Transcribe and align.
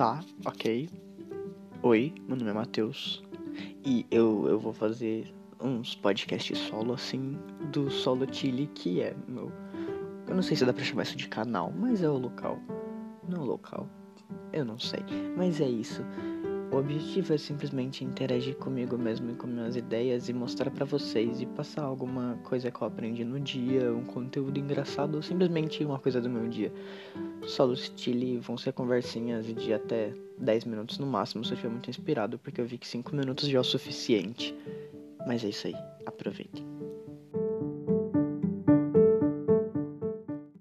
Tá, 0.00 0.18
ok. 0.46 0.88
Oi, 1.82 2.14
meu 2.26 2.34
nome 2.34 2.50
é 2.50 2.54
Matheus. 2.54 3.22
E 3.84 4.06
eu, 4.10 4.48
eu 4.48 4.58
vou 4.58 4.72
fazer 4.72 5.30
uns 5.60 5.94
podcasts 5.94 6.56
solo, 6.56 6.94
assim, 6.94 7.36
do 7.70 7.90
Solo 7.90 8.26
Chile, 8.32 8.66
que 8.68 9.02
é 9.02 9.14
meu. 9.28 9.52
Eu 10.26 10.34
não 10.34 10.42
sei 10.42 10.56
se 10.56 10.64
dá 10.64 10.72
pra 10.72 10.82
chamar 10.82 11.02
isso 11.02 11.18
de 11.18 11.28
canal, 11.28 11.70
mas 11.76 12.02
é 12.02 12.08
o 12.08 12.16
local. 12.16 12.58
Não 13.28 13.42
é 13.42 13.44
o 13.44 13.44
local. 13.44 13.86
Eu 14.54 14.64
não 14.64 14.78
sei. 14.78 15.04
Mas 15.36 15.60
é 15.60 15.68
isso. 15.68 16.02
O 16.72 16.76
objetivo 16.76 17.34
é 17.34 17.38
simplesmente 17.38 18.04
interagir 18.04 18.54
comigo 18.56 18.96
mesmo 18.96 19.32
e 19.32 19.34
com 19.34 19.48
minhas 19.48 19.74
ideias 19.74 20.28
e 20.28 20.32
mostrar 20.32 20.70
para 20.70 20.84
vocês 20.84 21.40
e 21.40 21.46
passar 21.46 21.82
alguma 21.82 22.38
coisa 22.44 22.70
que 22.70 22.80
eu 22.80 22.86
aprendi 22.86 23.24
no 23.24 23.40
dia, 23.40 23.92
um 23.92 24.04
conteúdo 24.04 24.56
engraçado 24.56 25.16
ou 25.16 25.22
simplesmente 25.22 25.84
uma 25.84 25.98
coisa 25.98 26.20
do 26.20 26.30
meu 26.30 26.48
dia. 26.48 26.72
Solo 27.42 27.74
style 27.74 28.38
vão 28.38 28.56
ser 28.56 28.72
conversinhas 28.72 29.46
de 29.46 29.72
até 29.74 30.14
10 30.38 30.64
minutos 30.64 30.98
no 30.98 31.06
máximo 31.06 31.44
se 31.44 31.50
eu 31.50 31.54
estiver 31.54 31.72
muito 31.72 31.90
inspirado, 31.90 32.38
porque 32.38 32.60
eu 32.60 32.66
vi 32.66 32.78
que 32.78 32.86
5 32.86 33.16
minutos 33.16 33.48
já 33.48 33.58
é 33.58 33.60
o 33.60 33.64
suficiente. 33.64 34.54
Mas 35.26 35.44
é 35.44 35.48
isso 35.48 35.66
aí, 35.66 35.74
aproveitem. 36.06 36.69